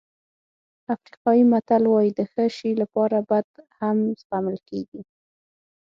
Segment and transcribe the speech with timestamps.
[0.95, 3.47] افریقایي متل وایي د ښه شی لپاره بد
[3.79, 5.01] هم زغمل کېږي.